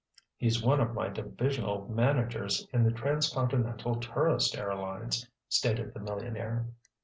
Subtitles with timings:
[0.35, 6.65] "He's one of my divisional managers in the transcontinental tourist airlines," stated the millionaire.